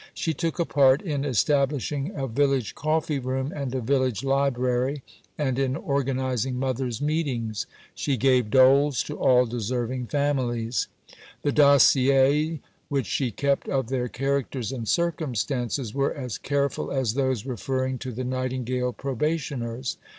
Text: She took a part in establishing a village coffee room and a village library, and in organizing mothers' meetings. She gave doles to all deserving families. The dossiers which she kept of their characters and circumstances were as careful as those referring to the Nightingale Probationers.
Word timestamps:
She 0.15 0.33
took 0.33 0.57
a 0.57 0.65
part 0.65 1.03
in 1.03 1.23
establishing 1.23 2.11
a 2.15 2.25
village 2.25 2.73
coffee 2.73 3.19
room 3.19 3.53
and 3.55 3.75
a 3.75 3.81
village 3.81 4.23
library, 4.23 5.03
and 5.37 5.59
in 5.59 5.75
organizing 5.75 6.55
mothers' 6.57 7.03
meetings. 7.03 7.67
She 7.93 8.17
gave 8.17 8.49
doles 8.49 9.03
to 9.03 9.15
all 9.19 9.45
deserving 9.45 10.07
families. 10.07 10.87
The 11.43 11.51
dossiers 11.51 12.57
which 12.89 13.05
she 13.05 13.29
kept 13.29 13.69
of 13.69 13.89
their 13.89 14.07
characters 14.07 14.71
and 14.71 14.87
circumstances 14.87 15.93
were 15.93 16.11
as 16.15 16.39
careful 16.39 16.91
as 16.91 17.13
those 17.13 17.45
referring 17.45 17.99
to 17.99 18.11
the 18.11 18.23
Nightingale 18.23 18.93
Probationers. 18.93 19.97